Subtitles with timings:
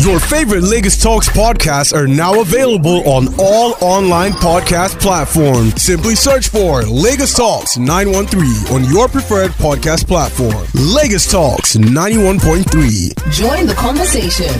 [0.00, 5.82] Your favorite Lagos Talks podcasts are now available on all online podcast platforms.
[5.82, 10.64] Simply search for Lagos Talks 913 on your preferred podcast platform.
[10.74, 13.32] Lagos Talks 91.3.
[13.32, 14.54] Join the conversation.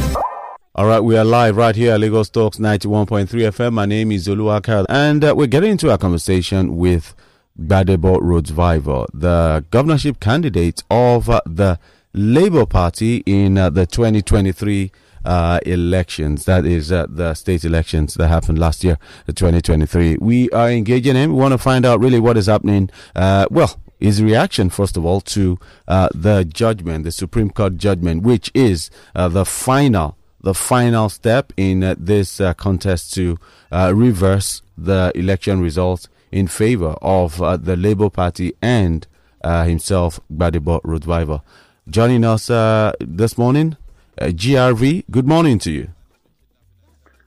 [0.75, 3.75] All right, we are live right here at Lagos Talks 91.3 FM.
[3.75, 7.15] My name is Oluwaka, and uh, we're getting into a conversation with
[7.61, 11.79] Gbadebo Rhodes-Vivour, the governorship candidate of uh, the
[12.13, 14.91] Labour Party in uh, the 2023
[15.25, 16.45] uh, elections.
[16.45, 20.17] That is uh, the state elections that happened last year, the 2023.
[20.21, 21.35] We are engaging him.
[21.35, 22.91] We want to find out really what is happening.
[23.15, 28.23] Uh, well, his reaction, first of all, to uh, the judgment, the Supreme Court judgment,
[28.23, 33.39] which is uh, the final, the final step in uh, this uh, contest to
[33.73, 39.07] uh, reverse the election results in favor of uh, the Labour Party and
[39.43, 41.43] uh, himself, Gbadebo Rhodes-Vivour.
[41.89, 43.77] Joining us uh, this morning,
[44.21, 45.05] uh, GRV.
[45.11, 45.89] Good morning to you.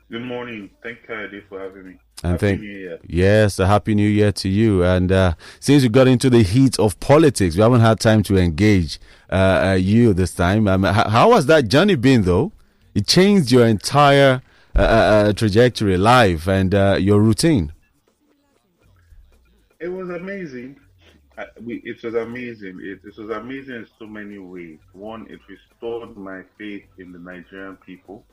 [0.09, 0.69] Good morning.
[0.83, 1.97] Thank you, for having me.
[2.23, 2.99] And Happy thank New Year.
[3.07, 4.83] yes, a happy new year to you.
[4.83, 8.37] And uh, since you got into the heat of politics, we haven't had time to
[8.37, 8.99] engage
[9.31, 10.67] uh, uh, you this time.
[10.67, 12.51] Um, how, how has that journey been, though?
[12.93, 14.41] It changed your entire
[14.75, 17.71] uh, uh, uh, trajectory, life, and uh, your routine.
[19.79, 20.77] It was amazing.
[21.61, 22.79] We, it was amazing.
[22.81, 24.79] It, it was amazing in so many ways.
[24.93, 28.25] One, it restored my faith in the Nigerian people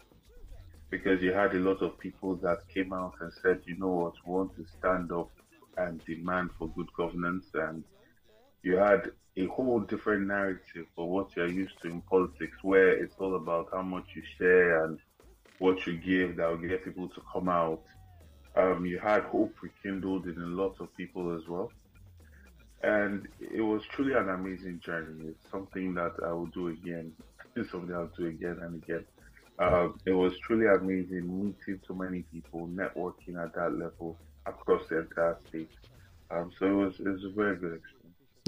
[0.91, 4.15] because you had a lot of people that came out and said, you know what,
[4.27, 5.31] we want to stand up
[5.77, 7.47] and demand for good governance.
[7.55, 7.85] And
[8.63, 13.15] you had a whole different narrative for what you're used to in politics, where it's
[13.19, 14.99] all about how much you share and
[15.59, 17.83] what you give that will get people to come out.
[18.57, 21.71] Um, you had hope rekindled in a lot of people as well.
[22.83, 25.29] And it was truly an amazing journey.
[25.29, 27.13] It's something that I will do again.
[27.57, 29.05] It's something I'll do again and again.
[29.59, 35.01] Uh, it was truly amazing meeting so many people, networking at that level across the
[35.01, 35.71] entire state.
[36.31, 37.99] Um, so it was, it was a very good experience.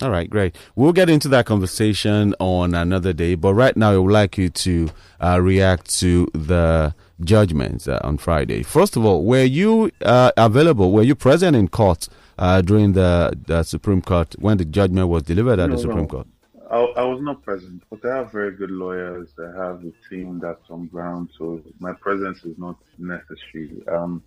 [0.02, 0.56] All right, great.
[0.76, 4.48] We'll get into that conversation on another day, but right now I would like you
[4.48, 4.88] to
[5.20, 6.94] uh, react to the
[7.24, 8.62] judgments uh, on Friday.
[8.62, 10.92] First of all, were you uh, available?
[10.92, 12.08] Were you present in court
[12.38, 16.02] uh, during the, the Supreme Court when the judgment was delivered at No, the Supreme
[16.02, 16.06] no.
[16.06, 16.26] Court?
[16.70, 19.30] I, I was not present, but I have very good lawyers.
[19.38, 23.82] I have a team that's on ground, so my presence is not necessary.
[23.88, 24.22] Um,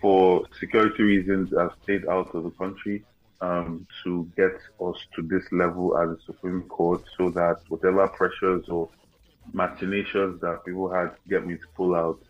[0.00, 3.04] for security reasons, I've stayed out of the country
[3.40, 8.68] um, to get us to this level at the Supreme Court so that whatever pressures
[8.68, 8.88] or
[9.52, 12.20] machinations that people had to get me to pull out,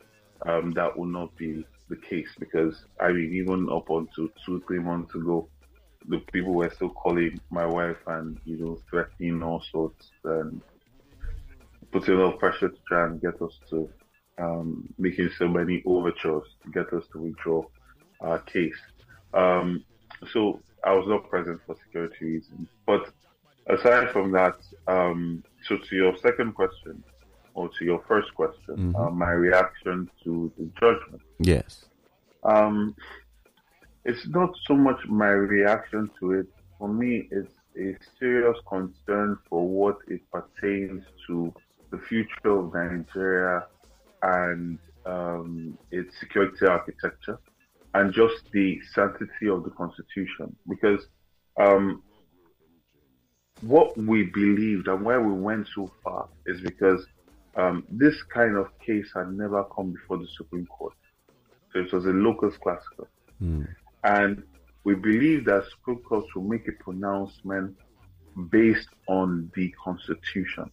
[0.46, 4.78] um, that will not be the case because I mean, even up until two, three
[4.78, 5.48] months ago,
[6.08, 10.60] the people were still calling my wife and you know threatening all sorts and
[11.92, 13.88] putting a lot of pressure to try and get us to
[14.38, 17.62] um, making so many overtures to get us to withdraw
[18.20, 18.80] our case.
[19.34, 19.84] Um,
[20.32, 22.68] so I was not present for security reasons.
[22.86, 23.12] But
[23.66, 24.56] aside from that,
[24.86, 27.02] um, so to your second question
[27.54, 28.94] or to your first question, Mhm.
[28.98, 31.22] uh, my reaction to the judgment.
[31.38, 31.88] Yes.
[32.44, 32.94] Um,
[34.04, 36.46] it's not so much my reaction to it.
[36.78, 41.54] For me, it's a serious concern for what it pertains to
[41.90, 43.66] the future of Nigeria
[44.22, 47.38] and um, its security architecture
[47.94, 50.56] and just the sanctity of the Constitution.
[50.68, 51.06] Because
[51.60, 52.02] um,
[53.62, 57.06] what we believed and where we went so far is because
[57.56, 60.94] um, this kind of case had never come before the Supreme Court.
[61.72, 63.08] So it was a locus classicus.
[63.42, 63.68] Mm.
[64.04, 64.42] And
[64.84, 67.76] we believe that Supreme Court will make a pronouncement
[68.50, 70.70] based on the Constitution.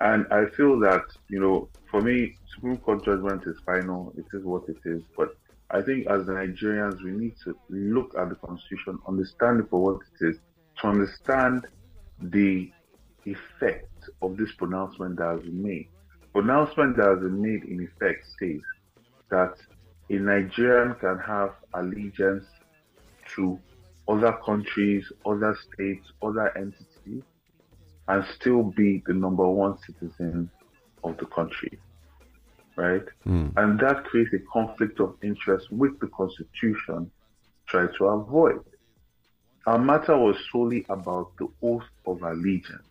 [0.00, 4.12] And I feel that, you know, for me, Supreme Court judgment is final.
[4.16, 5.02] It is what it is.
[5.16, 5.36] But
[5.70, 10.00] I think as Nigerians, we need to look at the Constitution, understand it for what
[10.20, 10.40] it is,
[10.80, 11.66] to understand
[12.20, 12.70] the
[13.24, 15.88] effect of this pronouncement that has been made.
[16.32, 18.60] Pronouncement that has been made in effect says
[19.30, 19.54] that
[20.10, 22.44] a Nigerian can have allegiance
[23.34, 23.58] to
[24.08, 27.22] other countries, other states, other entities,
[28.08, 30.50] and still be the number one citizen
[31.02, 31.78] of the country.
[32.76, 33.04] Right?
[33.26, 33.52] Mm.
[33.56, 37.10] And that creates a conflict of interest with the Constitution,
[37.66, 38.60] try to avoid.
[39.66, 42.86] Our matter was solely about the oath of allegiance.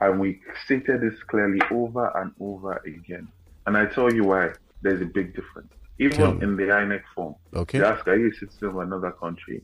[0.00, 3.28] And we stated this clearly over and over again.
[3.66, 5.72] And I tell you why there's a big difference.
[5.98, 6.44] Even me.
[6.44, 7.80] in the INEC form, Okay.
[7.80, 9.62] they ask, Are you a citizen of another country?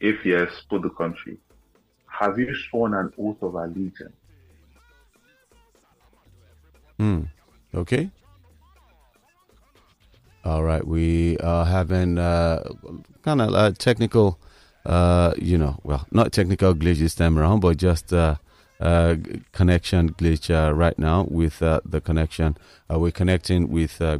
[0.00, 1.38] If yes, put the country.
[2.06, 4.14] Have you sworn an oath of allegiance?
[6.98, 7.22] Hmm.
[7.74, 8.10] Okay.
[10.44, 12.62] All right, we are having uh,
[13.22, 14.38] kind of a technical,
[14.86, 18.36] uh, you know, well, not technical glitch this time around, but just uh,
[18.82, 19.14] uh,
[19.52, 22.56] connection glitch uh, right now with uh, the connection.
[22.92, 24.18] Uh, we're connecting with uh,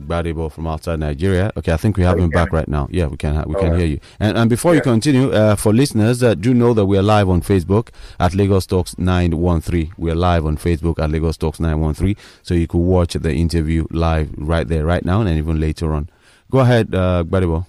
[0.49, 1.53] from outside Nigeria.
[1.57, 2.87] Okay, I think we have him back right now.
[2.91, 3.79] Yeah, we can ha- we can right.
[3.79, 4.01] hear you.
[4.21, 7.29] And and before you continue, uh, for listeners, uh, do know that we are live
[7.29, 7.89] on Facebook
[8.21, 9.93] at Lagos Talks 913.
[9.99, 13.87] We are live on Facebook at Lagos Talks 913, so you could watch the interview
[13.91, 16.09] live right there, right now, and even later on.
[16.51, 17.67] Go ahead, uh, Gbadebo.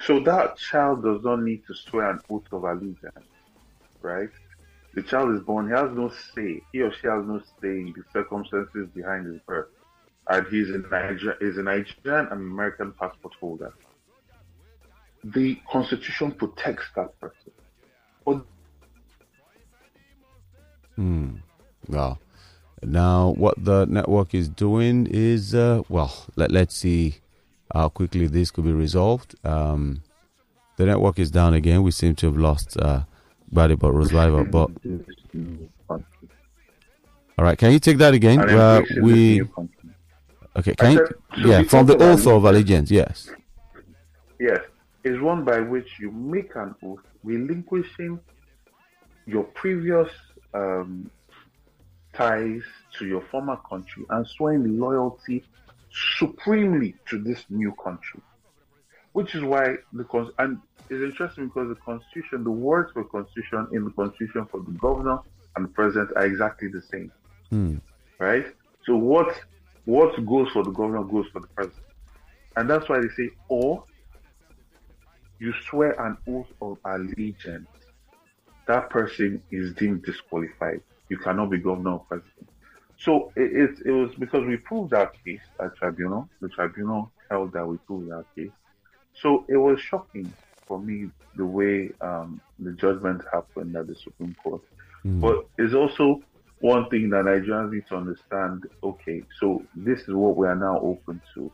[0.00, 3.26] So that child does not need to swear an oath of allegiance,
[4.00, 4.28] right?
[4.94, 7.92] The child is born, he has no say, he or she has no say in
[7.96, 9.68] the circumstances behind his birth.
[10.28, 13.72] And he's a, Niger- is a Nigerian and American passport holder.
[15.24, 17.52] The Constitution protects that person.
[18.24, 18.44] But
[20.96, 21.36] Hmm.
[21.88, 22.18] Well,
[22.82, 27.16] now what the network is doing is, uh, well, let, let's see
[27.72, 29.34] how quickly this could be resolved.
[29.44, 30.02] Um,
[30.76, 31.82] the network is down again.
[31.82, 33.02] We seem to have lost uh,
[33.52, 34.44] Gbadebo Rhodes-Vivour.
[34.44, 34.70] But
[37.38, 38.40] all right, can you take that again?
[38.40, 39.42] Uh, we
[40.56, 40.74] okay.
[40.74, 42.90] Can you, said, so yeah, from the oath of oath of allegiance.
[42.90, 43.30] Yes.
[44.40, 44.60] Yes,
[45.04, 48.20] is one by which you make an oath relinquishing
[49.26, 50.08] your previous
[50.54, 51.10] um,
[52.12, 52.62] ties
[52.98, 55.44] to your former country and swearing loyalty
[56.18, 58.20] supremely to this new country.
[59.12, 60.58] Which is why the and
[60.90, 65.18] it's interesting because the constitution, the words for constitution in the constitution for the governor
[65.56, 67.12] and the president are exactly the same
[67.50, 67.76] Hmm.
[68.18, 68.46] right?
[68.84, 69.34] So what
[69.84, 71.82] what goes for the governor goes for the president,
[72.56, 73.84] and that's why they say, or
[75.38, 77.68] you swear an oath of allegiance,
[78.66, 80.80] that person is deemed disqualified.
[81.08, 82.50] You cannot be governor or president.
[83.00, 86.28] So it, it, it was because we proved our case at tribunal.
[86.40, 88.50] The tribunal held that we proved our case.
[89.22, 90.32] So it was shocking
[90.66, 94.62] for me the way um, the judgment happened at the Supreme Court.
[95.02, 95.20] Hmm.
[95.20, 96.22] But it's also
[96.60, 98.64] one thing that Nigerians need to understand.
[98.82, 101.50] Okay, so this is what we are now open to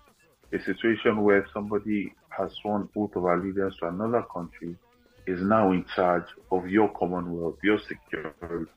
[0.53, 4.77] a situation where somebody has sworn oath of allegiance to another country
[5.27, 8.71] is now in charge of your commonwealth, your security,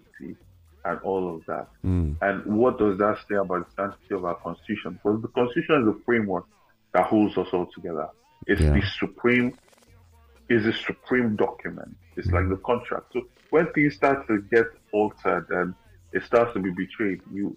[0.88, 1.68] and all of that.
[1.82, 2.14] Hmm.
[2.22, 4.94] And what does that say about the sanctity of our constitution?
[4.94, 6.46] Because the constitution is the framework
[6.94, 8.08] that holds us all together.
[8.48, 8.74] It's Yeah.
[8.74, 9.54] the supreme,
[10.50, 11.96] is the supreme document.
[12.16, 13.08] It's like the contract.
[13.14, 15.74] So when things start to get altered and
[16.14, 17.56] it starts to be betrayed, you,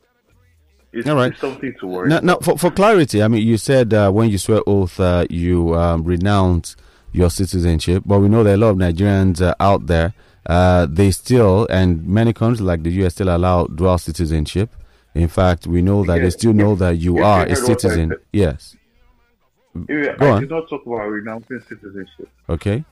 [0.92, 1.36] it's, All right.
[1.38, 2.08] something to worry.
[2.08, 5.24] Now, now for, for clarity, I mean, you said uh, when you swear oath, uh,
[5.30, 6.74] you um, renounce
[7.12, 10.14] your citizenship, but we know there are a lot of Nigerians uh, out there.
[10.46, 14.74] Uh, they still, and many countries like the US, still allow dual citizenship.
[15.14, 16.78] In fact, we know that they Yes, still know yes.
[16.80, 18.14] that you Yes, are a heard what I citizen.
[18.32, 18.76] Yes.
[20.18, 20.40] Go I on.
[20.40, 22.84] did not talk about renouncing citizenship, Okay.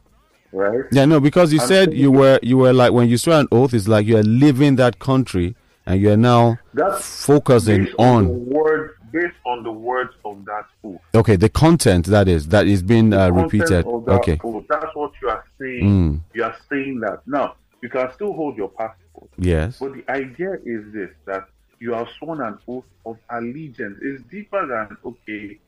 [0.52, 0.84] right?
[0.92, 3.48] Yeah, no, because you I'm said you were you were like when you swear an
[3.50, 5.56] oath, it's like you are leaving that country
[5.86, 10.44] and you are now That's focusing based on, the word, based on the words of
[10.44, 11.00] that oath.
[11.14, 13.84] okay the content that is that is being uh, repeated.
[13.87, 14.38] Okay.
[14.44, 14.64] oath.
[14.69, 15.84] That's what you are saying.
[15.84, 17.20] Mm, You are saying that.
[17.26, 19.28] Now, you can still hold your passport.
[19.38, 19.78] yes.
[19.78, 21.44] But the idea is this that
[21.81, 23.99] you have sworn an oath of allegiance.
[24.02, 25.58] It's deeper than, okay,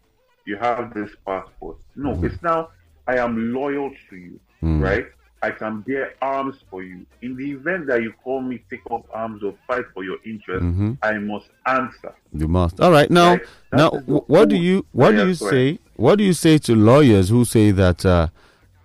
[0.44, 1.76] you have this passport.
[1.94, 2.70] No, it's now,
[3.06, 4.82] I am loyal to you, Mm.
[4.82, 5.06] right?
[5.42, 7.06] I can bear arms for you.
[7.22, 10.62] In the event that you call me, take up arms or fight for your interest,
[10.64, 10.98] Mhm.
[11.02, 12.12] I must answer.
[12.32, 12.78] You must.
[12.80, 13.10] All right.
[13.10, 13.38] Now.
[13.72, 15.78] Now, is the wh- what do you what do you say?
[15.96, 18.28] What do you say to lawyers who say that uh,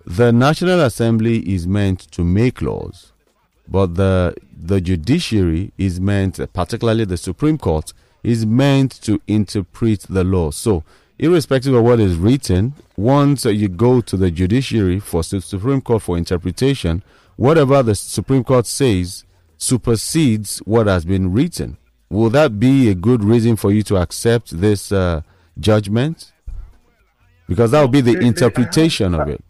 [0.06, 3.12] the National Assembly is meant to make laws,
[3.68, 10.24] but the the judiciary is meant, particularly the Supreme Court, is meant to interpret the
[10.24, 10.50] law.
[10.50, 10.84] So,
[11.18, 15.80] irrespective of what is written, once uh, you go to the judiciary for the Supreme
[15.80, 17.02] Court for interpretation,
[17.36, 19.24] whatever the Supreme Court says
[19.58, 21.76] supersedes what has been written.
[22.10, 25.22] Will that be a good reason for you to accept this uh,
[25.58, 26.32] judgment?
[27.48, 29.42] Because that will be the They- they- I have- interpretation of it.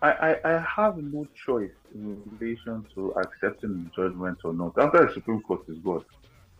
[0.00, 4.78] I, I, I have no choice in relation to accepting the judgment or not.
[4.78, 6.04] After the Supreme Court is God,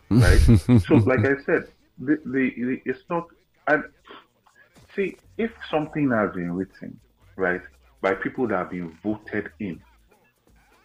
[0.09, 0.37] right?
[0.85, 3.27] so, like I said, the, the, the it's not.
[3.69, 3.83] And
[4.95, 6.99] see, if something has been written,
[7.35, 7.61] right,
[8.01, 9.79] by people that have been voted in,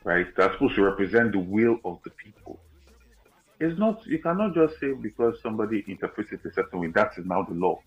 [0.04, 2.60] right, that's supposed to represent the will of the people.
[3.58, 4.04] It's not.
[4.06, 7.54] You cannot just say because somebody interprets it a certain way that is now the
[7.54, 7.80] law.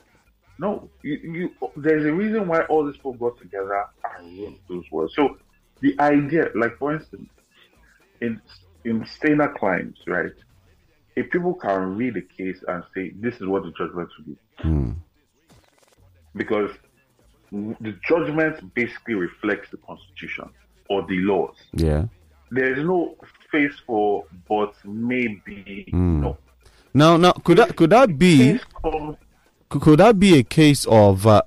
[0.57, 1.15] No, you,
[1.61, 3.85] you, there's a reason why all these people got together
[4.17, 5.13] and wrote those words.
[5.13, 5.37] So
[5.81, 7.29] the idea, like for instance,
[8.21, 8.41] in
[8.83, 10.31] in saner climes, right?
[11.17, 14.37] If people can read the case and say this is what the judgment should be,
[14.63, 14.95] Mm.
[16.35, 16.69] because
[17.51, 20.45] the judgment basically reflects the constitution
[20.89, 21.55] or the laws.
[21.73, 22.05] Yeah.
[22.51, 23.15] There is no
[23.47, 26.21] space for but maybe Mm.
[26.21, 26.37] no.
[26.93, 28.59] Now, now, could that could that be
[29.69, 31.41] could, that be a case of uh,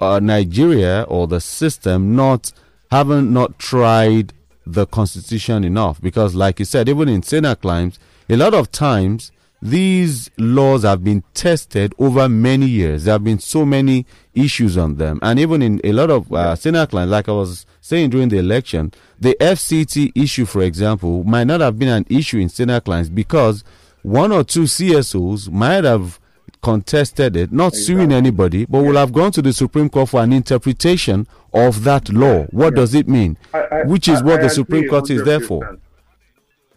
[0.00, 2.52] uh, Nigeria or the system not
[2.90, 4.32] having not tried
[4.66, 6.00] the constitution enough?
[6.00, 7.98] Because, like you said, even in saner climes,
[8.28, 13.04] a lot of times these laws have been tested over many years.
[13.04, 16.56] There have been so many issues on them, and even in a lot of uh,
[16.56, 21.44] saner climes, like I was saying during the election, the FCT issue, for example, might
[21.44, 23.62] not have been an issue in saner climes because
[24.02, 26.18] one or two CSOs might have
[26.60, 30.32] contested it, not suing anybody, but will have gone to the Supreme Court for an
[30.32, 32.44] interpretation of that law.
[32.50, 33.36] What does it mean?
[33.54, 35.78] I- I- Which is I- what the Supreme Court is there for.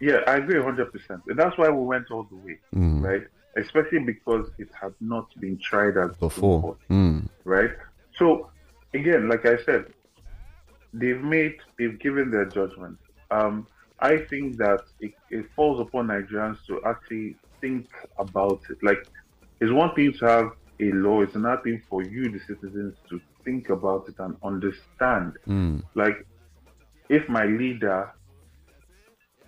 [0.00, 1.22] Yeah, I agree 100%.
[1.28, 3.02] And that's why we went all the way, Mm.
[3.02, 3.22] right?
[3.56, 6.76] Especially because it had not been tried as Before.
[6.90, 7.28] Mm.
[7.44, 7.70] right?
[8.16, 8.50] So,
[8.94, 9.86] again, like I said,
[10.92, 12.98] they've made, they've given their judgment.
[13.30, 13.66] Um,
[14.00, 17.88] I think that it, it falls upon Nigerians to actually think
[18.18, 18.78] about it.
[18.82, 19.06] Like,
[19.60, 20.50] it's one thing to have
[20.80, 25.32] a law, it's another thing for you, the citizens, to think about it and understand.
[25.48, 25.82] Mm.
[25.94, 26.26] Like,
[27.08, 28.12] if my leader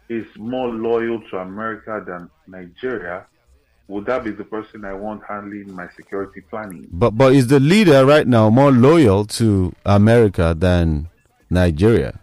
[0.09, 3.27] is more loyal to America than Nigeria,
[3.89, 6.87] would that be the person I want handling my security planning?
[6.93, 11.09] But but is the leader right now more loyal to America than
[11.51, 12.19] Nigeria?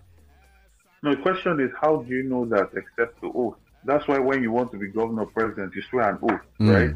[1.04, 3.58] No, the question is how do you know that except the oath?
[3.84, 6.74] That's why when you want to be governor or president, you swear an oath, Mm.
[6.74, 6.96] right?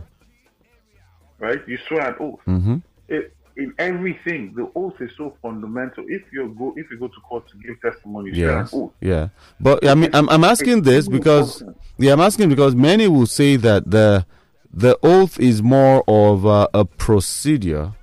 [1.40, 1.62] Right?
[1.68, 2.40] You swear an oath.
[2.46, 2.78] hmm
[3.08, 6.06] It, in everything, the oath is so fundamental.
[6.08, 8.74] If you go, if you go to court to give testimony, Yes.
[9.02, 9.30] Yeah.
[9.60, 11.64] But I mean, I'm I'm asking this because
[11.98, 14.26] yeah, I'm asking because many will say that the
[14.72, 17.94] the oath is more of uh, a procedure,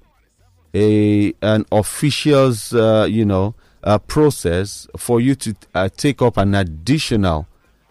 [0.74, 6.54] a an official's uh, you know uh, process for you to uh, take up an
[6.54, 7.46] additional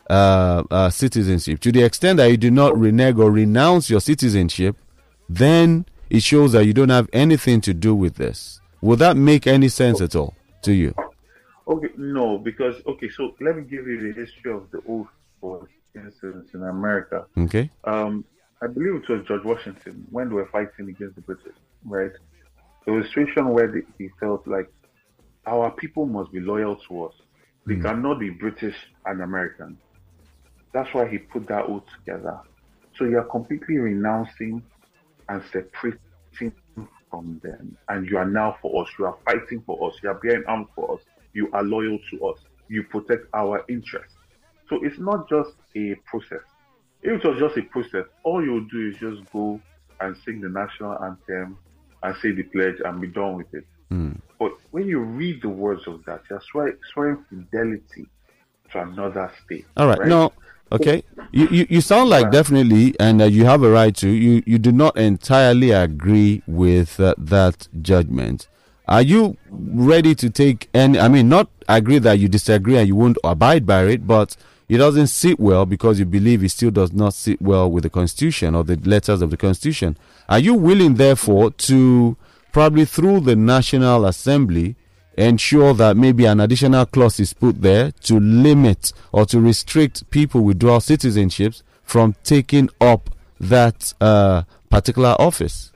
[0.09, 1.59] uh, uh, citizenship.
[1.61, 4.75] To the extent that you do not renege or renounce your citizenship,
[5.27, 8.61] then it shows that you don't have anything to do with this.
[8.81, 10.93] Would that make any sense at all to you?
[11.67, 15.07] Okay, no, because okay, so let me give you the history of the oath,
[15.41, 17.25] for instance, in America.
[17.37, 17.71] Okay.
[17.83, 18.23] Um,
[18.61, 22.11] I believe it was George Washington when they were fighting against the British, right?
[22.85, 24.71] There was a situation where the, he felt like
[25.47, 27.13] our people must be loyal to us.
[27.65, 28.75] They cannot be British
[29.07, 29.77] and American.
[30.71, 32.39] That's why he put that oath together.
[32.95, 34.61] So you are completely renouncing
[35.29, 36.51] and separating
[37.09, 37.77] from them.
[37.89, 38.89] And you are now for us.
[38.97, 39.95] You are fighting for us.
[40.03, 41.01] You are bearing arms for us.
[41.33, 42.39] You are loyal to us.
[42.67, 44.15] You protect our interests.
[44.69, 46.43] So it's not just a process.
[47.01, 49.61] If it was just a process, all you'll do is just go
[49.99, 51.57] and sing the national anthem
[52.01, 53.65] and say the pledge and be done with it.
[53.91, 54.19] Mm.
[54.39, 58.07] But when you read the words of that, you're swear, swearing fidelity
[58.71, 59.65] to another state.
[59.77, 60.07] All right.
[60.07, 60.33] No.
[60.71, 61.03] Okay.
[61.31, 64.09] You, you you sound like definitely, and uh, you have a right to.
[64.09, 68.47] You you do not entirely agree with uh, that judgment.
[68.87, 70.99] Are you ready to take any?
[70.99, 74.37] I mean, not agree that you disagree and you won't abide by it, but
[74.69, 77.89] it doesn't sit well because you believe it still does not sit well with the
[77.89, 79.97] Constitution or the letters of the Constitution.
[80.29, 82.17] Are you willing, therefore, to
[82.51, 84.75] probably through the National Assembly
[85.17, 90.41] ensure that maybe an additional clause is put there to limit or to restrict people
[90.41, 95.71] with dual citizenships from taking up that uh, particular office.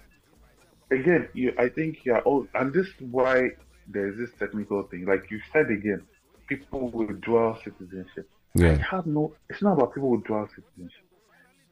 [0.92, 3.52] Again, you, I think you're all, and this is why
[3.88, 5.06] there's this technical thing.
[5.06, 6.02] Like you said again,
[6.48, 8.28] people with dual citizenship.
[8.60, 9.34] I have no.
[9.50, 11.04] It's not about people with dual citizenship.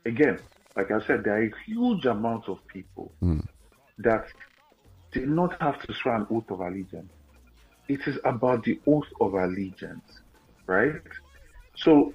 [0.05, 0.39] Again,
[0.75, 3.45] like I said, there are a huge amount of people Mm.
[3.97, 4.25] that
[5.11, 7.11] did not have to swear an oath of allegiance.
[7.87, 10.19] It is about the oath of allegiance,
[10.65, 11.01] right?
[11.75, 12.13] So,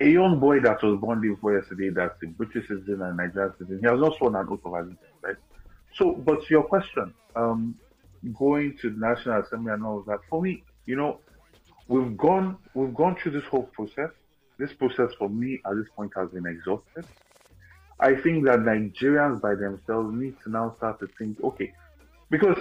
[0.00, 3.78] a young boy that was born before yesterday, that's a British citizen and Nigerian citizen,
[3.80, 5.36] he has not sworn an oath of allegiance, right?
[5.94, 7.76] So, but your question, um,
[8.38, 11.20] going to the National Assembly and all of that, for me, you know,
[11.88, 14.10] we've gone we've gone through this whole process.
[14.58, 17.04] This process for me at this point has been exhausted.
[18.00, 21.72] I think that Nigerians by themselves need to now start to think, okay,
[22.30, 22.58] because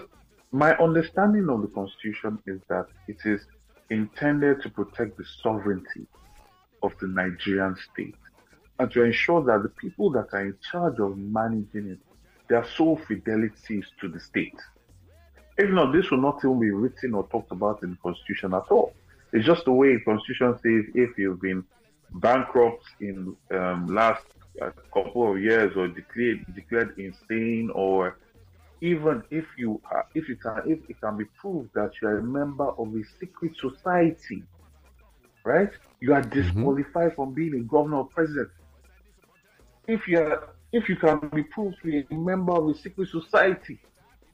[0.55, 3.41] my understanding of the constitution is that it is
[3.89, 6.07] intended to protect the sovereignty
[6.81, 8.15] of the Nigerian state
[8.79, 11.99] and to ensure that the people that are in charge of managing it,
[12.47, 14.55] their sole fidelity is to the state.
[15.57, 18.63] If not, this will not even be written or talked about in the constitution at
[18.71, 18.93] all.
[19.33, 21.65] It's just the way the constitution says if you've been
[22.13, 24.23] bankrupt in um, last
[24.61, 28.17] a couple of years or declared declared insane or
[28.85, 32.19] even if you are, if you can if it can be proved that you are
[32.19, 34.43] a member of a secret society,
[35.43, 35.71] right?
[36.01, 36.39] You are mm-hmm.
[36.39, 37.15] disqualified mm-hmm.
[37.15, 38.49] from being a governor or president.
[39.87, 43.09] If you are if you can be proved to be a member of a secret
[43.09, 43.79] society,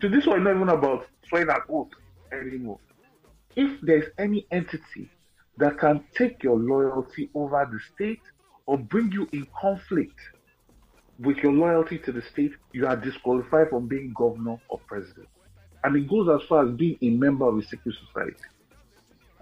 [0.02, 1.92] so this one not even about swearing an oath
[2.34, 2.80] anymore.
[3.56, 5.10] If there's any entity
[5.58, 8.22] that can take your loyalty over the state
[8.66, 10.20] or bring you in conflict
[11.24, 15.28] with your loyalty to the state, you are disqualified from being governor or president.
[15.84, 18.36] And it goes as far as being a member of a secret society.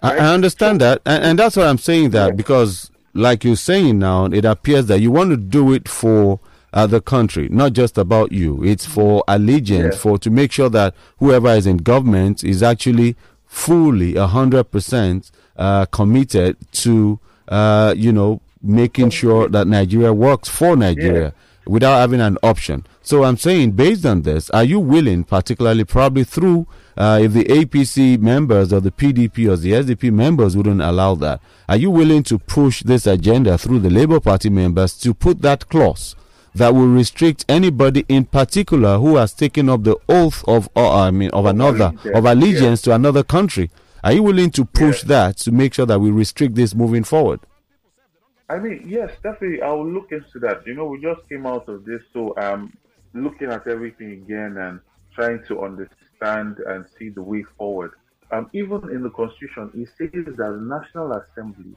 [0.02, 0.20] Right?
[0.20, 1.02] I, understand that.
[1.04, 2.32] And, and, that's why I'm saying that yeah.
[2.34, 6.40] because, like you're saying now, it appears that you want to do it for
[6.72, 8.64] uh, the country, not just about you.
[8.64, 10.00] It's for allegiance, yeah.
[10.00, 16.56] for to make sure that whoever is in government is actually fully, 100% uh, committed
[16.72, 17.18] to,
[17.48, 21.24] uh, you know, making sure that Nigeria works for Nigeria.
[21.24, 21.30] Yeah
[21.66, 22.86] without having an option.
[23.02, 27.44] So I'm saying, based on this, are you willing, particularly probably through uh, if the
[27.44, 32.22] APC members or the PDP or the SDP members wouldn't allow that, are you willing
[32.24, 36.16] to push this agenda through the Labour Party members to put that clause
[36.54, 41.10] that will restrict anybody in particular who has taken up the oath of, uh, I
[41.10, 43.70] mean, of another, of allegiance to another country?
[44.02, 47.40] Are you willing to push that to make sure that we restrict this moving forward?
[48.50, 49.62] I mean, yes, definitely.
[49.62, 50.66] I will look into that.
[50.66, 52.76] You know, we just came out of this, so I'm
[53.14, 54.80] looking at everything again and
[55.14, 57.92] trying to understand and see the way forward.
[58.32, 61.76] Um, even in the Constitution, it says that the National Assembly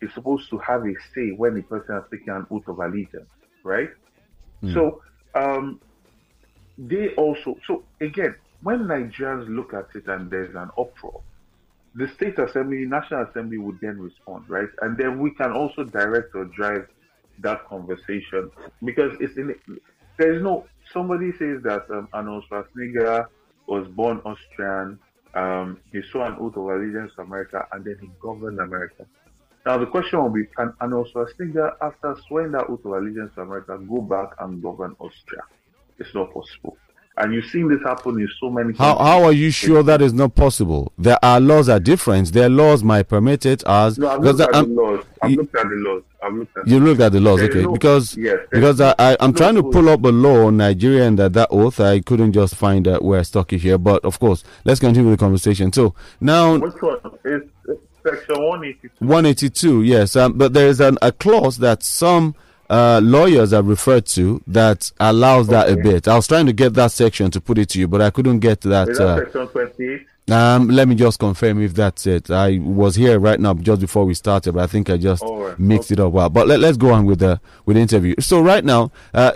[0.00, 3.28] is supposed to have a say when a person has taken an oath of allegiance,
[3.62, 3.90] right?
[4.62, 4.72] Mm.
[4.72, 5.02] So,
[5.34, 5.78] um,
[6.78, 11.20] they also, so again, when Nigerians look at it and there's an uproar,
[11.94, 14.68] the state assembly, national assembly would then respond, right?
[14.82, 16.86] And then we can also direct or drive
[17.40, 18.50] that conversation
[18.84, 19.54] because it's in
[20.18, 23.26] there is no somebody says that um, Arnold Schwarzenegger
[23.66, 24.98] was born Austrian,
[25.34, 29.06] um, he saw an oath of allegiance to America, and then he governed America.
[29.64, 33.42] Now the question will be: Can Arnold Schwarzenegger, after swearing that oath of allegiance to
[33.42, 35.42] America, go back and govern Austria?
[35.98, 36.76] It's not possible.
[37.20, 40.12] And you've seen this happen in so many How, how are you sure that is
[40.12, 40.92] not possible?
[40.96, 42.32] There are laws are different.
[42.32, 43.98] Their laws might permit it as.
[43.98, 45.04] No, I've looked at the laws.
[45.20, 46.02] I've looked at the laws.
[46.22, 47.62] I've looked at you looked at the laws, okay?
[47.62, 50.58] No, because yes, because I, I am no trying to pull up a law in
[50.58, 53.78] Nigeria and that, that oath I couldn't just find uh, where I stuck it here.
[53.78, 55.72] But of course, let's continue the conversation.
[55.72, 57.42] So now, which one is
[58.04, 59.04] section one eighty two?
[59.04, 60.14] One eighty two, yes.
[60.14, 62.36] Um, but there is an, a clause that some
[62.70, 65.56] uh, lawyers are referred to that allows okay.
[65.56, 66.08] that a bit.
[66.08, 68.40] I was trying to get that section to put it to you, but I couldn't
[68.40, 68.88] get that.
[68.88, 70.06] That uh, section 28?
[70.30, 72.30] Um, let me just confirm if that's it.
[72.30, 75.58] I was here right now just before we started, but I think I just right.
[75.58, 76.02] mixed okay.
[76.02, 76.12] it up.
[76.12, 78.14] Well, but let, us go on with the with the interview.
[78.20, 79.32] So right now, uh,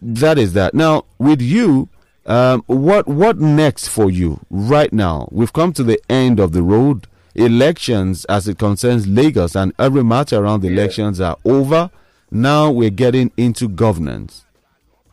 [0.00, 0.72] that is that.
[0.72, 1.90] Now with you,
[2.24, 5.28] um, what what next for you right now?
[5.30, 7.06] We've come to the end of the road.
[7.34, 10.74] Elections, as it concerns Lagos, and every matter around the yeah.
[10.74, 11.90] elections are over.
[12.30, 14.44] Now we're getting into governance.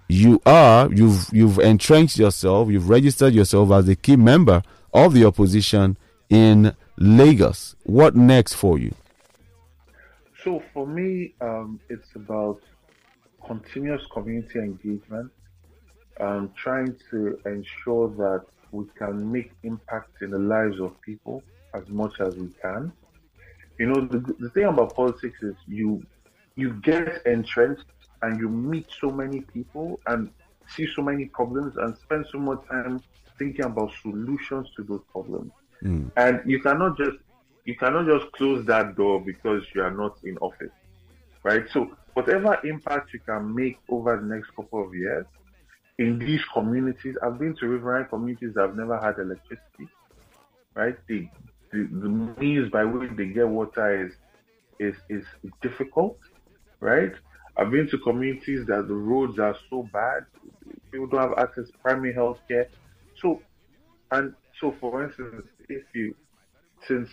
[0.08, 4.62] You are you've you've entrenched yourself, you've registered yourself as a key member
[4.94, 5.98] of the opposition
[6.30, 7.76] in Lagos.
[7.84, 8.94] What next for you?
[10.44, 12.62] So for me, um, it's about
[13.46, 15.32] continuous community engagement,
[16.20, 21.42] um, trying to ensure that we can make impact in the lives of people
[21.74, 22.92] as much as we can.
[23.80, 26.06] You know, the, the thing about politics is you
[26.58, 27.86] you get entrenched
[28.24, 30.30] and you meet so many people and
[30.76, 33.00] see so many problems and spend so much time
[33.38, 35.52] thinking about solutions to those problems.
[35.84, 36.12] Mm.
[36.18, 37.18] And you cannot just
[37.66, 40.72] you cannot just close that door because you are not in office.
[41.44, 41.64] Right?
[41.72, 45.26] So whatever impact you can make over the next couple of years
[46.00, 49.88] in these communities, I've been to riverine communities that have never had electricity.
[50.74, 50.98] Right?
[51.08, 51.28] The,
[51.72, 54.14] the, the means by which they get water is
[54.80, 55.26] is is
[55.62, 56.18] difficult
[56.80, 57.14] right?
[57.58, 60.26] I've been to communities that the roads are so bad,
[60.92, 62.68] people don't have access to primary health care.
[63.22, 63.42] So,
[64.12, 66.16] and so for instance, if you,
[66.88, 67.10] since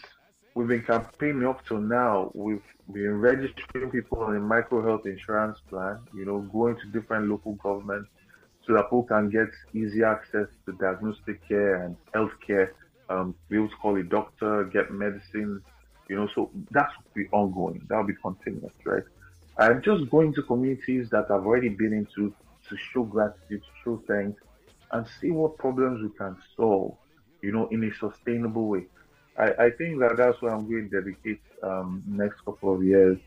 [0.54, 5.58] we've been campaigning up till now, we've been registering people on a micro health insurance
[5.68, 8.10] plan, you know, going to different local governments
[8.66, 12.74] so that people can get easy access to diagnostic care and health care,
[13.08, 15.62] um, be able to call a doctor, get medicine,
[16.08, 17.84] you know, so that's be ongoing.
[17.88, 19.02] That'll be continuous, right?
[19.56, 22.34] I'm just going to communities that I've already been into
[22.68, 24.40] to show gratitude, to show thanks,
[24.92, 26.94] and see what problems we can solve,
[27.42, 28.86] you know, in a sustainable way.
[29.38, 33.18] I, I think that that's what I'm going to dedicate um, next couple of years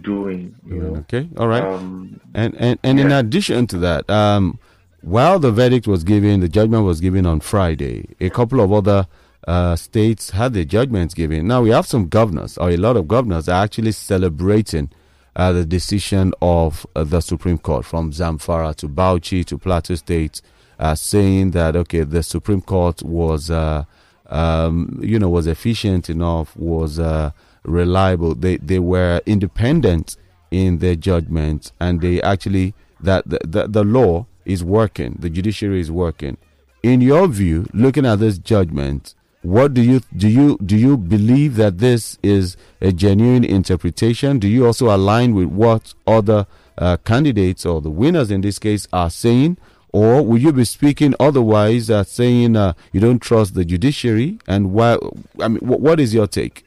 [0.00, 0.54] doing.
[0.66, 0.96] You know?
[1.00, 1.62] Okay, all right.
[1.62, 3.04] Um, and and, and yeah.
[3.04, 4.58] in addition to that, um,
[5.00, 8.06] while the verdict was given, the judgment was given on Friday.
[8.20, 9.06] A couple of other
[9.46, 11.48] uh, states had their judgments given.
[11.48, 14.90] Now we have some governors, or a lot of governors, are actually celebrating
[15.34, 20.42] uh, the decision of uh, the Supreme Court, from Zamfara to Bauchi to Plateau State,
[20.78, 23.84] uh, saying that okay, the Supreme Court was, uh,
[24.26, 27.30] um, you know, was efficient enough, was uh,
[27.64, 28.34] reliable.
[28.34, 30.16] They they were independent
[30.50, 35.80] in their judgment, and they actually that the, the, the law is working, the judiciary
[35.80, 36.36] is working.
[36.82, 41.56] In your view, looking at this judgment, what do you do you do you believe
[41.56, 44.38] that this is a genuine interpretation?
[44.38, 46.46] Do you also align with what other
[46.78, 49.58] uh, candidates or the winners in this case are saying?
[49.92, 54.38] Or will you be speaking otherwise, uh, saying uh, you don't trust the judiciary?
[54.46, 54.96] And why?
[55.40, 56.64] I mean, what is your take?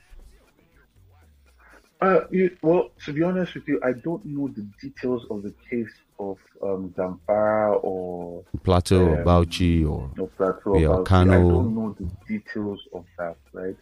[2.01, 5.53] Uh, you, well, to be honest with you, I don't know the details of the
[5.69, 11.06] case of um, Zamfara or Plateau um, or Bauchi or no, Plateau or Bauchi.
[11.06, 11.32] Kano.
[11.32, 13.75] I don't know the details of that, right?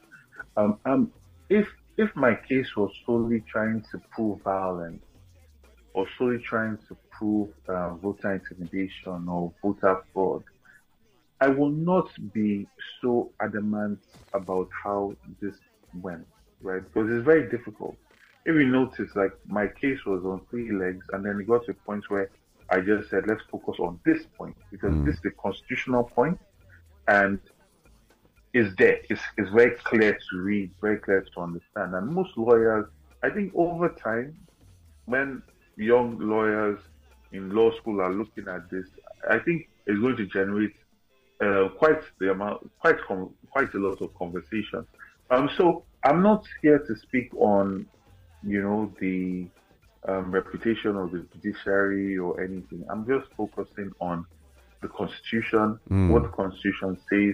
[0.57, 1.11] Um, um,
[1.49, 1.67] if
[1.97, 5.03] if my case was solely trying to prove violence
[5.93, 10.43] or solely trying to prove uh, voter intimidation or voter fraud,
[11.39, 12.67] I will not be
[13.01, 13.99] so adamant
[14.33, 15.55] about how this
[16.01, 16.25] went,
[16.61, 16.81] right?
[16.81, 17.95] Because it's very difficult
[18.45, 21.71] if you notice, like my case was on three legs, and then it got to
[21.71, 22.29] a point where
[22.69, 25.05] I just said, let's focus on this point because mm.
[25.05, 26.39] this is the constitutional point,
[27.07, 27.39] and
[28.53, 28.99] is there.
[29.09, 31.95] It's, it's very clear to read, very clear to understand.
[31.95, 32.85] And most lawyers,
[33.23, 34.35] I think, over time,
[35.05, 35.41] when
[35.75, 36.79] young lawyers
[37.31, 38.85] in law school are looking at this,
[39.29, 40.75] I think it's going to generate
[41.41, 42.97] uh, quite the amount, quite
[43.49, 44.85] quite a lot of conversation.
[45.31, 47.87] Um, so I'm not here to speak on
[48.45, 49.47] you know, the
[50.07, 52.83] um, reputation of the judiciary or anything.
[52.89, 54.25] I'm just focusing on
[54.81, 56.09] the Constitution, mm.
[56.09, 57.33] what the Constitution says,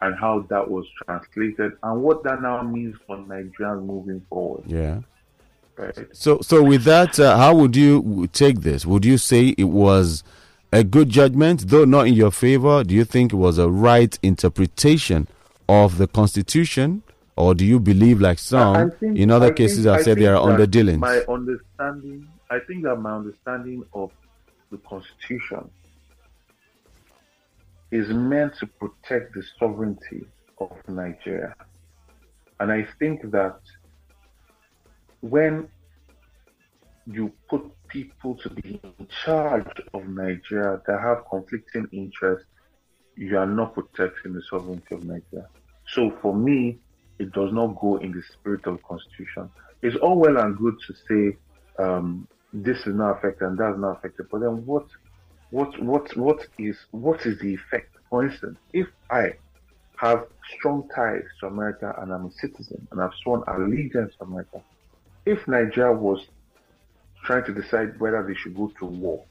[0.00, 4.64] and how that was translated, and what that now means for Nigerians moving forward.
[4.66, 5.00] Yeah.
[5.76, 5.96] Right.
[6.12, 8.84] So, so with that, uh, how would you take this?
[8.84, 10.24] Would you say it was
[10.72, 12.84] a good judgment, though not in your favor?
[12.84, 15.28] Do you think it was a right interpretation
[15.68, 17.02] of the Constitution?
[17.40, 20.26] Or do you believe like some think, in other I cases think, have said they
[20.26, 20.98] are under dealings?
[21.00, 24.10] My understanding, I think that my understanding of
[24.70, 25.70] the Constitution
[27.90, 30.24] is meant to protect the sovereignty
[30.58, 31.54] of Nigeria.
[32.60, 33.58] And I think that
[35.20, 35.68] when
[37.06, 42.46] you put people to be in charge of Nigeria that have conflicting interests,
[43.16, 45.48] you are not protecting the sovereignty of Nigeria.
[45.88, 46.78] So for me,
[47.20, 49.50] it does not go in the spirit of Constitution.
[49.82, 51.36] It's all well and good to say
[51.78, 54.86] um, this is not affected and that's not affected, but then what,
[55.50, 57.94] what, what, what is what is the effect?
[58.08, 59.34] For instance, if I
[59.96, 60.24] have
[60.56, 64.62] strong ties to America and I'm a citizen and I've sworn allegiance to America,
[65.26, 66.26] if Nigeria was
[67.24, 69.22] trying to decide whether they should go to war,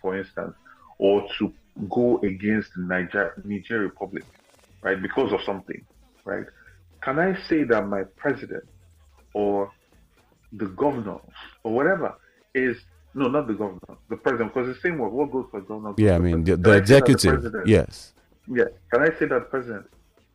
[0.00, 0.54] for instance,
[0.98, 1.52] or to
[1.90, 4.24] go against the Niger, Niger Republic,
[4.82, 5.84] right, because of something,
[6.24, 6.46] right?
[7.02, 8.64] Can I say that my president
[9.34, 9.70] or
[10.52, 11.18] the governor
[11.62, 12.14] or whatever
[12.54, 12.76] is
[13.14, 15.08] no, not the governor, the president, because the same word.
[15.08, 15.94] What goes for governor?
[15.96, 17.42] Yeah, I mean the, the executive.
[17.42, 18.12] The yes.
[18.46, 18.68] Yes.
[18.92, 19.86] Can I say that the president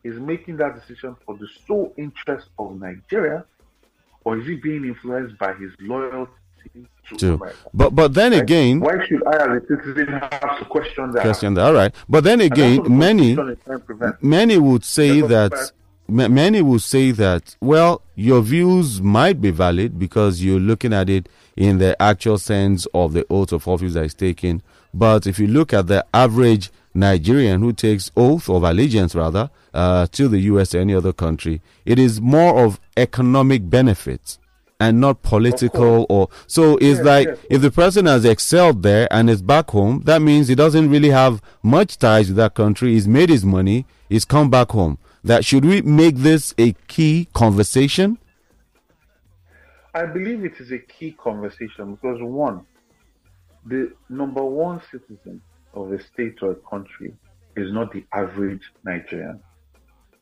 [0.02, 3.44] is making that decision for the sole interest of Nigeria,
[4.24, 6.32] or is he being influenced by his loyalty
[7.18, 7.56] to America?
[7.72, 8.42] But but then right?
[8.42, 11.22] again, why should I as a citizen have to question that?
[11.22, 11.64] Question that.
[11.66, 11.94] All right.
[12.08, 13.38] But then again, many
[14.20, 15.72] many would say that
[16.12, 21.28] many will say that, well, your views might be valid because you're looking at it
[21.56, 24.62] in the actual sense of the oath of office that is taken.
[24.94, 30.06] But if you look at the average Nigerian who takes oath of allegiance, rather, uh,
[30.12, 30.74] to the U.S.
[30.74, 34.38] or any other country, it is more of economic benefits
[34.82, 37.38] and not political or so it's yes, like yes.
[37.48, 41.10] if the person has excelled there and is back home that means he doesn't really
[41.10, 45.44] have much ties with that country he's made his money he's come back home that
[45.44, 48.18] should we make this a key conversation?
[49.94, 52.64] I believe it is a key conversation because one,
[53.66, 55.40] the number one citizen
[55.74, 57.14] of a state or a country
[57.56, 59.40] is not the average Nigerian.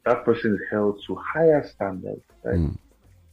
[0.05, 2.23] That person is held to higher standards.
[2.43, 2.57] Right?
[2.57, 2.79] Mm.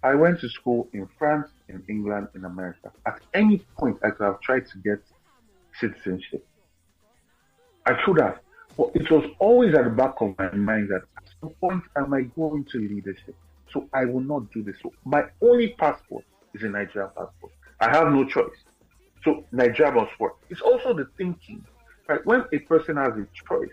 [0.03, 2.91] I went to school in France, in England, in America.
[3.05, 5.01] At any point, I could have tried to get
[5.79, 6.45] citizenship.
[7.85, 8.39] I should have.
[8.77, 11.01] But it was always at the back of my mind that
[11.41, 13.35] point am I going to leadership?
[13.71, 14.77] So I will not do this.
[14.81, 17.51] So my only passport is a Nigerian passport.
[17.79, 18.57] I have no choice.
[19.23, 20.37] So Nigeria must work.
[20.49, 21.63] It's also the thinking,
[22.07, 22.25] right?
[22.25, 23.69] When a person has a choice,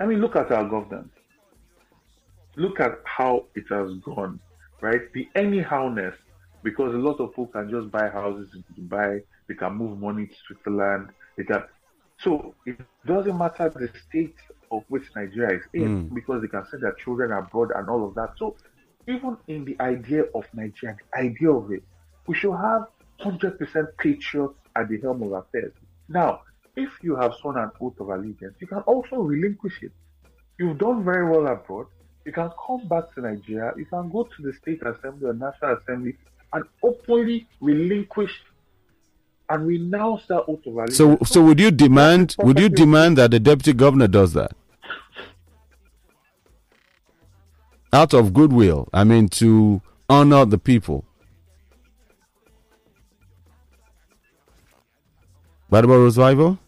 [0.00, 1.12] I mean, look at our governance.
[2.56, 4.40] Look at how it has gone,
[4.80, 5.12] right?
[5.12, 6.14] The anyhowness,
[6.62, 10.26] because a lot of people can just buy houses in Dubai, they can move money
[10.26, 11.62] to Switzerland, they can.
[12.22, 14.36] So it doesn't matter the state
[14.70, 16.14] of which Nigeria is in, Mm.
[16.14, 18.36] because they can send their children abroad and all of that.
[18.38, 18.56] So
[19.06, 21.82] even in the idea of Nigeria, the idea of it,
[22.26, 22.86] we should have
[23.18, 25.72] 100% patriots at the helm of affairs.
[26.08, 26.42] Now,
[26.76, 29.92] if you have sworn an oath of allegiance, you can also relinquish it.
[30.58, 31.86] You've done very well abroad.
[32.24, 33.72] You can come back to Nigeria.
[33.76, 36.16] You can go to the state assembly or national assembly
[36.52, 38.42] and openly relinquish
[39.50, 40.96] and oath of allegiance.
[40.96, 42.36] So, so would you demand?
[42.38, 44.52] Would you demand that the deputy governor does that?
[47.92, 51.04] Out of goodwill, I mean, to honor the people.
[55.70, 56.58] Gbadebo Rhodes-Vivour?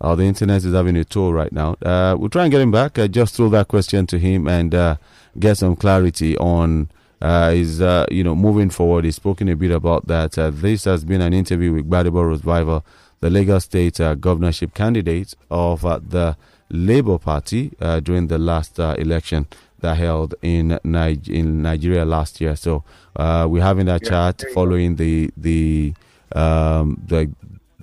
[0.00, 1.76] Oh, the internet is having a tour right now.
[1.80, 2.98] Uh, we'll try and get him back.
[2.98, 4.96] Uh, just throw that question to him and uh,
[5.38, 6.90] get some clarity on
[7.24, 9.04] uh, his, uh, you know, moving forward.
[9.04, 10.36] He's spoken a bit about that.
[10.38, 12.82] Uh, this has been an interview with Gbadebo Rhodes-Vivour,
[13.20, 16.36] the Lagos State uh, governorship candidate of uh, the
[16.70, 19.46] Labour Party uh, during the last uh, election
[19.80, 22.56] that held in Nig- in Nigeria last year.
[22.56, 22.72] So
[23.16, 24.60] uh, we're having that Yeah, chat there you go.
[24.60, 25.94] following the the
[26.34, 27.30] um, the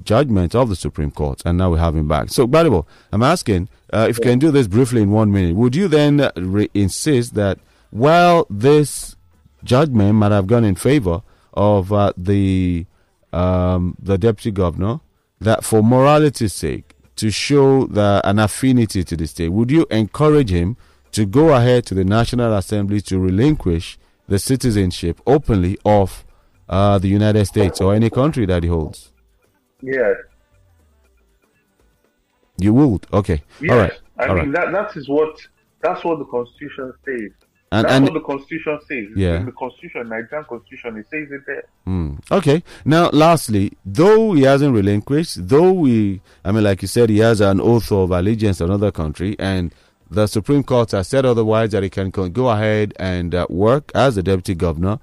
[0.03, 2.29] judgment of the Supreme Court, and now we have him back.
[2.29, 5.55] So, Gbadebo, I'm asking uh, if you can do this briefly in one minute.
[5.55, 7.59] Would you then re- insist that
[7.91, 9.15] while this
[9.63, 11.21] judgment might have gone in favor
[11.53, 12.85] of uh, the
[13.33, 14.99] um, the deputy governor,
[15.39, 20.51] that for morality's sake, to show the, an affinity to the state, would you encourage
[20.51, 20.75] him
[21.13, 23.97] to go ahead to the National Assembly to relinquish
[24.27, 26.25] the citizenship openly of
[26.67, 29.11] uh, the United States or any country that he holds?
[29.81, 30.15] yes,
[32.57, 33.71] You would, okay, yes.
[33.71, 35.35] all right, I all mean, right, that, that is what
[35.81, 37.31] that's what the Constitution says.
[37.71, 39.05] And That's and what the Constitution says.
[39.15, 39.37] Yeah.
[39.37, 41.63] In the Constitution, Nigerian Constitution, it says it there.
[41.87, 42.63] Mm, okay.
[42.83, 47.39] Now, lastly, though he hasn't relinquished, though we, I mean, like you said, he has
[47.39, 49.73] an oath of allegiance to another country, and
[50.09, 54.17] the Supreme Court has said otherwise that he can go ahead and uh, work as
[54.17, 54.99] a deputy governor.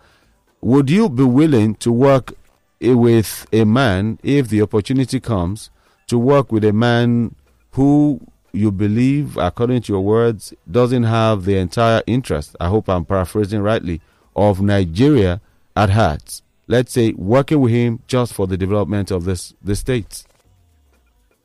[0.61, 2.35] Would you be willing to work
[2.83, 5.71] with a man if the opportunity comes
[6.09, 7.35] to work with a man
[7.73, 8.21] who
[8.53, 12.57] you believe, according to your words, doesn't have the entire interest?
[12.61, 14.01] I hope I'm paraphrasing rightly
[14.35, 15.41] of Nigeria
[15.77, 16.43] at heart.
[16.67, 20.27] Let's say working with him just for the development of this the states.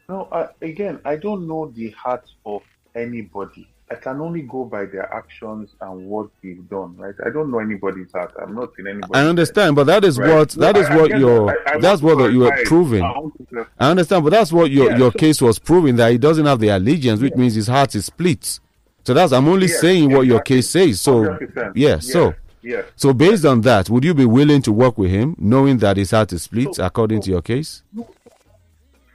[0.10, 2.62] No, I, again, I don't know the heart of
[2.94, 3.68] anybody.
[3.94, 7.14] I can only go by their actions and what they've done, right?
[7.26, 8.34] I don't know anybody's heart.
[8.42, 10.34] I'm not in anybody's I understand, but that is Right.
[10.36, 11.56] what that is I- what your.
[11.68, 13.04] I- that's what you were proving.
[13.04, 13.72] I want to clarify.
[13.80, 16.46] I understand, but that's what your, Yeah, your so- case was proving that he doesn't
[16.46, 17.40] have the allegiance, which Yeah.
[17.42, 18.60] means his heart is split.
[19.04, 21.02] So that's I'm only Yes, saying what your case says.
[21.02, 21.76] So 100%.
[21.76, 22.86] yeah, Yes, so yes.
[22.96, 26.12] so based on that, would you be willing to work with him, knowing that his
[26.12, 27.84] heart is split, So- according so- to your case?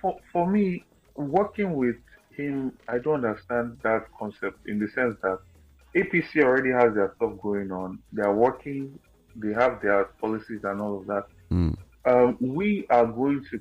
[0.01, 0.85] for for me,
[1.17, 1.97] working with
[2.39, 5.39] him, I don't understand that concept in the sense that
[5.95, 7.99] APC already has their stuff going on.
[8.13, 8.99] They are working.
[9.37, 11.25] They have their policies and all of that.
[11.53, 11.77] Mm.
[12.05, 13.61] Um, we are going to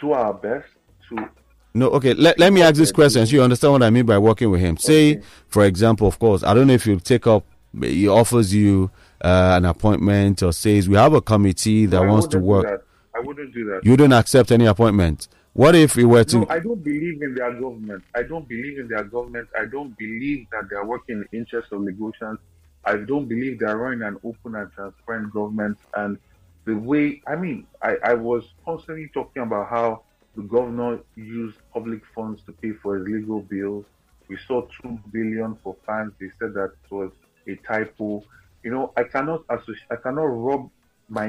[0.00, 0.68] do our best
[1.08, 1.28] to.
[1.74, 2.14] No, okay.
[2.14, 4.60] Let, let me ask this question so you understand what I mean by working with
[4.60, 4.76] him.
[4.76, 5.22] Say, Okay.
[5.48, 7.44] for example, of course, I don't know if you take up,
[7.80, 8.90] he offers you
[9.22, 12.68] uh, an appointment or says, we have a committee that I wants to wouldn't do
[12.68, 12.80] work.
[12.80, 13.18] that.
[13.18, 13.80] I wouldn't do that.
[13.84, 15.28] You don't accept any appointment.
[15.56, 16.40] What if we were to?
[16.40, 18.04] No, I don't believe in their government.
[18.14, 19.48] I don't believe in their government.
[19.58, 22.36] I don't believe that they are working in the interest of Lagosians.
[22.84, 25.78] I don't believe they are running an open and transparent government.
[25.94, 26.18] And
[26.66, 30.02] the way, I mean, I, I was constantly talking about how
[30.36, 33.86] the governor used public funds to pay for his legal bills.
[34.28, 36.12] We saw two billion for fines.
[36.20, 37.12] They said that it was
[37.48, 38.22] a typo.
[38.62, 39.86] You know, I cannot associate.
[39.90, 40.75] I cannot rob my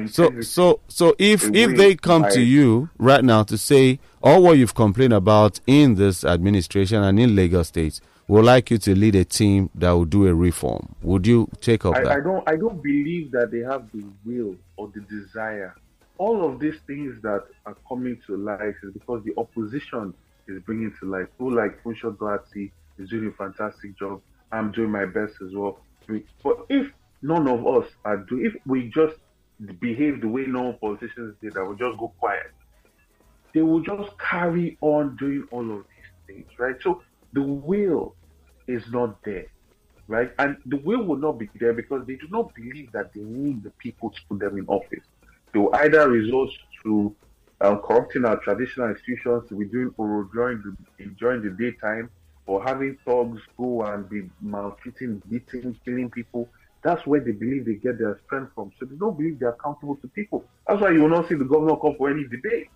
[0.08, 4.42] so so so if if they come by- to you right now to say all
[4.42, 8.94] what you've complained about in this administration and in Lagos State, would like you to
[8.94, 12.08] lead a team that will do a reform, would you take up I, that?
[12.08, 15.74] I don't I don't believe that they have the will or the desire.
[16.18, 20.12] All of these things that are coming to life is because the opposition
[20.48, 21.28] is bringing to life.
[21.38, 24.20] People like Funsho Doherty is doing a fantastic job.
[24.50, 25.78] I'm doing my best as well.
[26.42, 26.90] But if
[27.22, 29.14] none of us are doing, if we just
[29.80, 32.52] behave the way normal politicians did, that will just go quiet,
[33.54, 36.76] they will just carry on doing all of these things, right?
[36.82, 38.14] So the will
[38.66, 39.46] is not there
[40.08, 40.32] right?
[40.38, 43.62] And the will will not be there because they do not believe that they need
[43.62, 45.04] the people to put them in office.
[45.52, 46.50] they will either resort
[46.82, 47.14] to
[47.60, 52.10] um, corrupting our traditional institutions, to be doing oral during the, during the daytime,
[52.46, 56.48] or having thugs go and be maltreating, beating, killing people.
[56.82, 58.72] That's where they believe they get their strength from.
[58.78, 60.44] So they don't believe they're accountable to people.
[60.66, 62.68] That's why you will not see the governor come for any debate.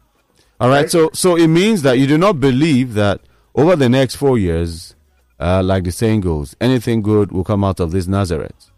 [0.61, 0.83] All right.
[0.83, 0.91] right?
[0.91, 3.21] So, so it means that you do not believe that
[3.55, 4.95] over the next four years,
[5.39, 8.71] uh, like the saying goes, anything good will come out of this Nazareth.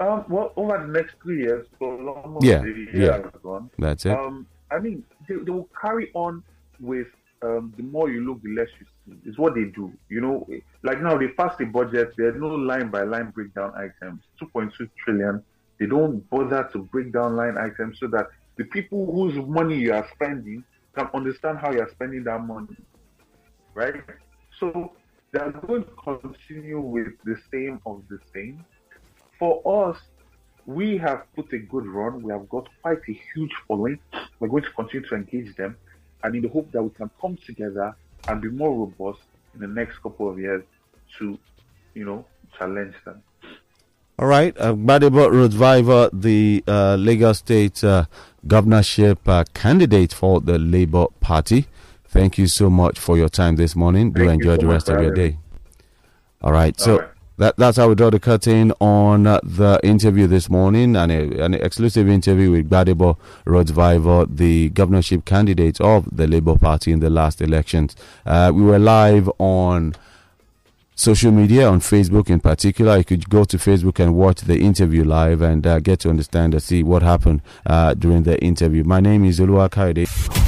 [0.00, 2.62] Um, well, over the next three years, so long yeah,
[2.94, 4.12] yeah, gone, that's it.
[4.12, 6.44] Um, I mean, they, they will carry on
[6.78, 7.08] with
[7.42, 9.18] um, the more you look, the less you see.
[9.28, 9.92] It's what they do.
[10.08, 10.46] You know,
[10.82, 12.12] like now they pass the budget.
[12.16, 14.22] There's no line by line breakdown items.
[14.42, 15.42] 2.2 trillion.
[15.78, 19.92] They don't bother to break down line items so that the people whose money you
[19.92, 20.64] are spending
[20.96, 22.76] can understand how you are spending that money.
[23.74, 24.02] Right?
[24.58, 24.92] So
[25.32, 28.64] they are going to continue with the same of the same.
[29.38, 29.96] For us,
[30.66, 32.22] we have put a good run.
[32.22, 34.00] We have got quite a huge following.
[34.40, 35.76] We're going to continue to engage them
[36.22, 37.94] and in the hope that we can come together
[38.28, 39.20] and be more robust
[39.54, 40.62] in the next couple of years
[41.18, 41.38] to,
[41.94, 42.24] you know,
[42.58, 43.22] challenge them.
[44.18, 48.06] All right, uh, Rhodes-Vivour, the uh, Lagos State uh,
[48.46, 51.66] governorship uh, candidate for the Labour Party.
[52.04, 54.10] Thank you so much for your time this morning.
[54.12, 55.38] Do enjoy so the rest of your day.
[56.42, 56.92] All right, so.
[56.92, 57.08] All right.
[57.38, 61.54] That, that's how we draw the curtain on uh, the interview this morning, and an
[61.54, 67.40] exclusive interview with Gbadebo Rhodes-Vivour, the governorship candidate of the Labour Party in the last
[67.40, 67.94] elections.
[68.26, 69.94] Uh, we were live on
[70.96, 72.98] social media on Facebook in particular.
[72.98, 76.54] You could go to Facebook and watch the interview live and uh, get to understand
[76.54, 78.82] and see what happened uh, during the interview.
[78.82, 80.47] My name is Oluwakayode.